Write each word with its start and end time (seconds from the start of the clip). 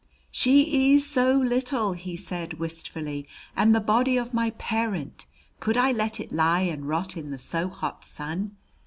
"She 0.31 0.63
ees 0.63 1.05
so 1.05 1.31
little!" 1.37 1.93
he 1.93 2.17
said 2.17 2.55
wistfully. 2.55 3.27
"And 3.55 3.75
the 3.75 3.79
body 3.79 4.17
of 4.17 4.33
my 4.33 4.49
parent 4.49 5.27
could 5.59 5.77
I 5.77 5.91
let 5.91 6.19
it 6.19 6.31
lie 6.31 6.61
and 6.61 6.87
rot 6.89 7.15
in 7.15 7.29
the 7.29 7.37
so 7.37 7.67
hot 7.69 8.03
sun? 8.03 8.57